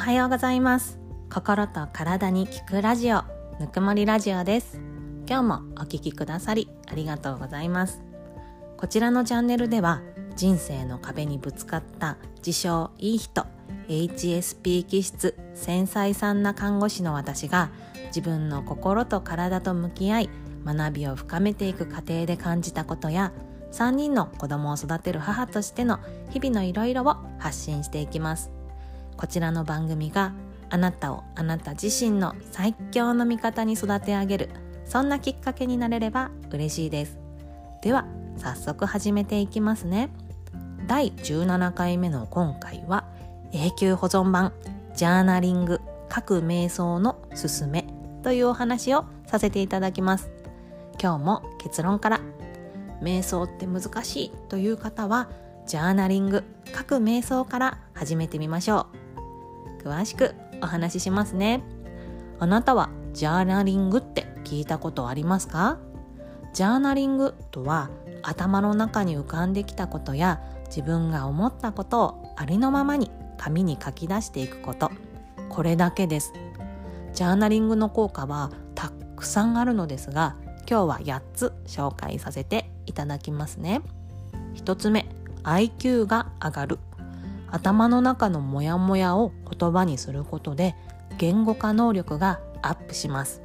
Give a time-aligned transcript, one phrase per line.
[0.00, 0.98] おはようございます。
[1.30, 3.22] 心と体に聞くラジオ
[3.60, 4.80] ぬくもりラジオです。
[5.28, 8.00] 今日もお聞きくださりありがとうございます。
[8.78, 10.00] こちらのチャンネルでは
[10.36, 13.44] 人生の壁にぶつかった自称いい人
[13.88, 17.68] HSP 気質繊細さんな看護師の私が
[18.06, 20.30] 自分の心と体と向き合い
[20.64, 23.34] 学びを深めていく過程で感じたことや
[23.72, 28.59] 3人の子供を育てる母としての日々のいろいろを発信していきます。
[29.20, 30.32] こちらの番組が
[30.70, 34.48] あなたをあなた自身の最強の味方に育て上げる
[34.86, 37.18] そんなきっかけになれれば嬉しいです。
[37.82, 38.06] では
[38.38, 40.08] 早速始めていきますね。
[40.86, 43.04] 第17回目の今回は
[43.52, 44.54] 永久保存版
[44.96, 47.84] ジャーナリング各瞑想のすすめ
[48.22, 50.30] というお話をさせていただきます。
[50.98, 52.20] 今日も結論から
[53.02, 55.28] 瞑想って難しいという方は
[55.66, 56.42] ジャーナリング
[56.72, 58.99] 各瞑想から始めてみましょう。
[59.82, 61.62] 詳しくお話ししますね。
[62.38, 65.78] あなたはジャーナリングって聞いたことありますか？
[66.52, 67.90] ジャーナリングとは
[68.22, 74.90] 頭の中に浮かんできたことや自分が思ったことをありのままに紙に書き出していくこと。
[75.48, 76.32] これだけです。
[77.12, 80.36] ジャーナリングの効果はたくさんあるのですが
[80.68, 83.82] 今日は8つ紹介させていただきますね。
[84.54, 85.06] 1つ目
[85.42, 86.78] IQ が上がる。
[87.50, 90.74] 頭の中のモヤモヤを言葉にすることで
[91.18, 93.42] 言語化能力がアップします。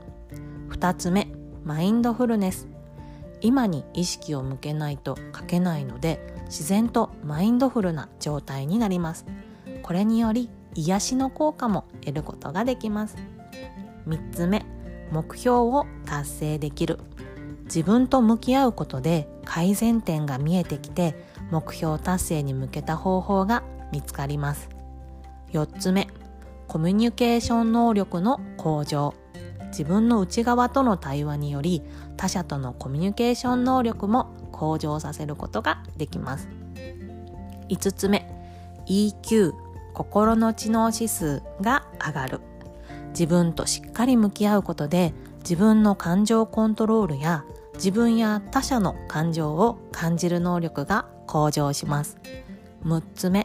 [0.69, 1.27] 2つ目
[1.63, 2.67] マインドフルネス。
[3.41, 9.25] 今に意識を向けないと書けないので自然とマインドフルな状態になります。
[9.83, 13.17] これにより癒しの効果も得ることができます。
[14.07, 14.65] 3つ目
[15.11, 16.99] 目標を達成できる。
[17.65, 21.15] 自分と向き合うことで改善点が見えてきて
[21.51, 24.69] 目標達成に向けた方法が見つかります。
[25.51, 26.07] 4つ目
[26.67, 29.13] コミュニケーション能力の向上。
[29.67, 31.83] 自分の内側との対話により
[32.15, 36.47] 他者とのコミュニケーション能力も向上させることができます。
[37.69, 38.29] 5つ目
[38.87, 39.53] EQ
[39.93, 42.41] 心の知能指数が上がる。
[43.09, 52.17] 自分としっかり向き合うことで自分の感情コントロールや自分や他者の感情を感じる能力が向上します。
[52.83, 53.44] 6つ目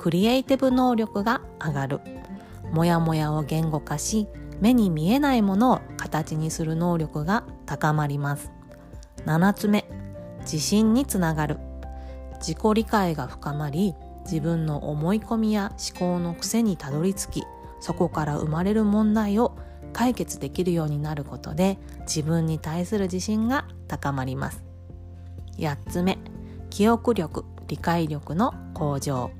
[0.00, 2.00] クリエイティブ能力が上がる。
[2.72, 4.28] モヤモヤを言語化し
[4.58, 8.50] 目に見えないものを形にする能力が高まります。
[9.26, 9.84] 7つ目
[10.40, 11.58] 自信につながる。
[12.38, 13.94] 自己理解が深まり
[14.24, 17.44] 自分の思い込みや思考の癖にたどり着き
[17.80, 19.58] そこから生まれる問題を
[19.92, 24.64] 解決できるようになることで自分に対する自信が高まります。
[25.58, 26.16] 8つ目
[26.70, 29.30] 記憶力理解力の向上。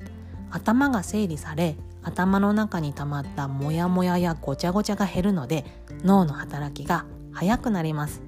[0.51, 5.65] 頭が整理され頭の中に溜まったモヤモヤやごちゃごちゃが減るので
[6.03, 8.23] 脳の働きが早くなります。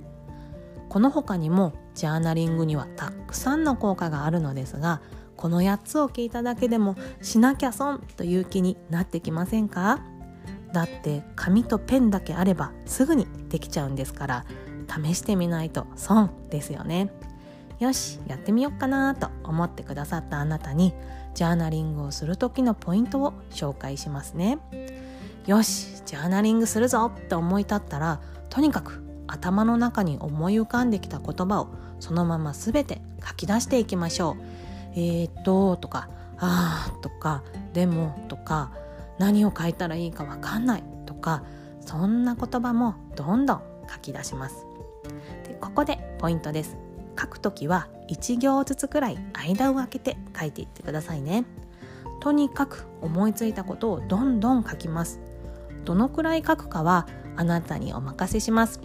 [0.89, 5.01] この他にもジャーナリングにはたくさんの効果があるのですが
[5.37, 10.01] この8つを聞いただけでもしなきゃ損という気になってきませんか？
[10.73, 14.45] だって紙とペンだけあればすぐにできちゃうんですから
[14.89, 17.11] 試してみないと損ですよね。
[17.83, 20.95] よしやってみようかなと思ってくださったあなたに
[21.35, 24.59] ジャーナリングをする時のポイントを紹介しますね。
[25.47, 28.21] よしジャーナリングするぞって思い立ったら
[28.51, 34.43] とにかく頭の中に思い浮かんできた言葉をそのまま全て書き出していきましょう。
[34.95, 38.71] えー、っととかあーとかでもとか
[39.19, 40.85] 何を書いたらいいかわかんない。
[41.07, 41.43] とか
[41.81, 43.63] そんな言葉もどんどん
[43.93, 44.67] 書き出します。
[45.49, 46.77] でここでポイントです。
[47.19, 51.45] 書くときは1行ずつくらい間を空けて書いていってくださいね。
[52.21, 55.21] とにかく思いついたことをどんどん書きます。
[55.85, 57.07] どのくらい書くかは
[57.37, 58.81] あなたにお任せします。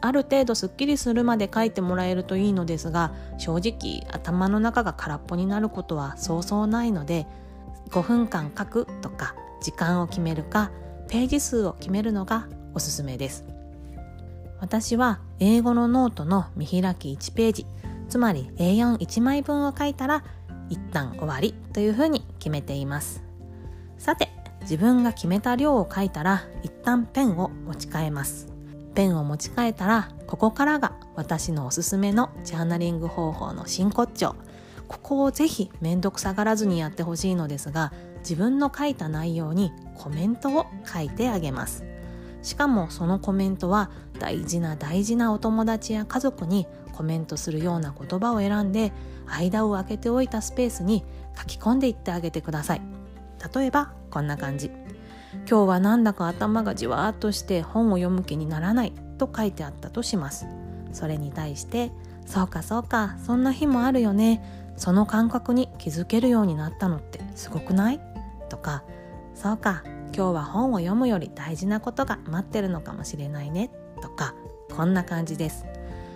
[0.00, 7.26] ある程度すっきりするまで書いてもらえるといいのですが正直頭の中が空っぽになることはそうそうないので
[7.88, 10.70] 5分間書くとか時間を決めるか
[11.08, 13.46] ページ数を決めるのがおすすめです。
[14.60, 17.66] 私は英語のノートの見開き1ページ
[18.08, 20.24] つまり A41 枚分を書いたら
[20.68, 23.22] 一旦終わりというふうに決めています。
[23.98, 24.30] さて
[24.62, 28.48] 自分が決めた量を書いたら一旦ペンを持ち替えます。
[28.94, 34.36] ペンを持ち替えたらここからが私のおすすめのジャーナリング方法の真骨頂。
[34.86, 41.84] ここをぜひ面倒くさがらずにやってほしいのですが自分の書いた内容にコメントを書いてあげます。
[42.44, 48.92] しかもそのコメントは大事な大事なお友達や家族にコメントするような言葉を選んで
[49.26, 51.04] 間を空けておいたスペースに
[51.36, 52.82] 書き込んでいってあげてください。
[53.54, 54.70] 例えばこんな感じ。
[55.50, 60.46] 今日はなんだか頭がじわーっとして本を読む気にならないと書いてあったとします。
[60.92, 61.90] それに対して
[62.26, 64.44] そうかそうかそんな日もあるよね。
[64.76, 68.00] その感覚に気づけるようになったのってすごくない？
[68.48, 68.84] とか
[69.34, 69.82] そうか
[70.16, 73.72] 今日は本を読むより大事なことが待ってるのかもしれないね。
[74.00, 74.36] とか
[74.72, 75.66] こんな感じです。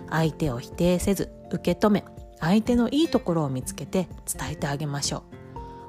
[0.09, 2.05] 相手を否定せず受け止め
[2.39, 5.23] 相手のいいところを見つけて伝えてあげましょ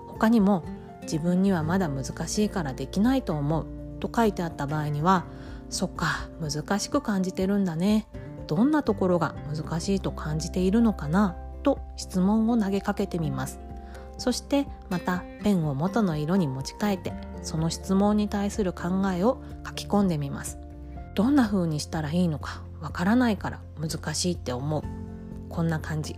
[0.07, 0.09] う。
[0.09, 0.65] 他にも
[1.03, 3.67] 自分にはまだ難しいからできないと思う
[4.01, 5.25] と書いてあった場合には
[5.69, 8.09] そっか難しく感じてるんだね。
[8.49, 13.61] どんなところが難しいと感じているのかなと質問を投げかけてみます。
[14.19, 20.59] そしてまたペンを元の色に持ち替えてその質問に対する考えを書き込んでみます。
[21.15, 24.83] どんな風にしたらいいのかわからないから難しいって思う。
[25.49, 26.17] こんな感じ。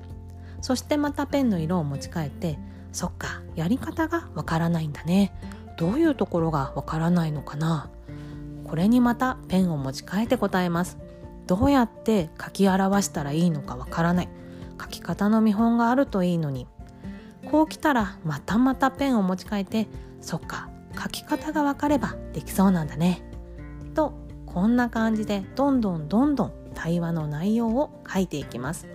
[0.60, 2.58] そしてまたペンの色を持ち替えて
[2.92, 5.32] そっかやり方がわからないんだね。
[5.78, 7.90] どういうところがわからないのかな。
[8.64, 10.98] これにまたペンを持ち替えて答えます。
[11.46, 14.28] どうやって書き表したらいいのかわからない。
[14.80, 16.66] 書き方の見本があるといいのに。
[17.50, 19.88] こう来たらまたまたペンを持ち替えて
[20.20, 20.68] そっか
[21.02, 23.22] 書き方が分かればできそうなんだね。
[23.94, 24.14] と
[24.46, 28.86] こんな感じでどんどんどんどん対話の内容を書いていきます。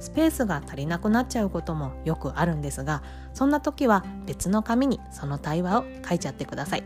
[0.00, 3.02] スペースが足りなくなっちゃうこともよくあるんですが
[3.32, 6.84] そんな時は別の紙にその対話を書いちゃってください。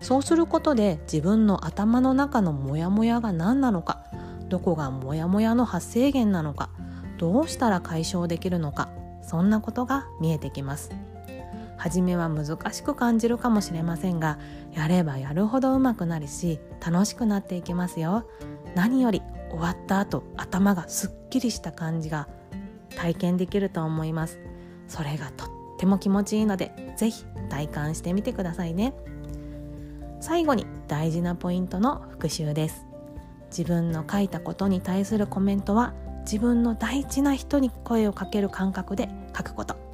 [0.00, 4.02] そうすることで自分の頭の中のモヤモヤが何なのか
[4.48, 6.70] どこがモヤモヤの発生源なのか
[7.18, 8.88] どうしたら解消できるのか
[9.22, 10.90] そんなことが見えてきます。
[11.82, 14.38] 初めは難しく感じるかもしれませんが
[14.72, 18.24] やればやるほど上手くなるし楽しくなっていきますよ。
[18.76, 19.20] 何より
[19.50, 22.28] 終わった後頭がすっきりした感じが
[22.94, 24.38] 体験できると思います。
[24.86, 28.94] それがとっても気持ちいいので是非体感してみてくださいね。
[30.20, 32.86] 最後に大事なポイントの復習です。
[33.46, 39.91] 自分の書いたことに対するコメントは自分の大事な人に声をかける感覚で書くこと。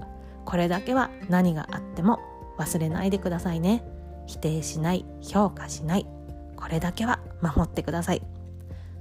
[0.48, 2.20] これだけは何があっても
[2.56, 3.84] 忘れないでくださいね。
[4.26, 6.06] 否定しない評価しない。
[6.56, 8.22] これだけは守ってください。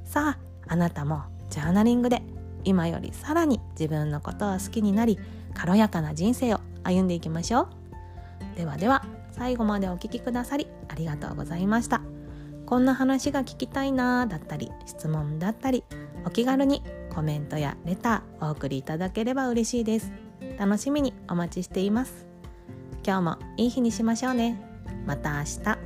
[0.04, 2.22] さああなたもジャーナリングで
[2.66, 5.18] 今よりさらに自分のことを好きになり
[5.54, 8.58] 軽やかな人生を歩んでいきましょう。
[8.58, 12.02] ではでは最後までお聴きくださりありがとうございました。
[12.66, 15.86] こんな話が聞きたいなーだったり質問だったり
[16.26, 20.27] お気軽にコメントやレターお送りいただければ嬉しいです。
[20.58, 22.26] 楽しみにお待ちしています。
[23.06, 24.60] 今日もいい日にしましょうね。
[25.06, 25.77] また明日。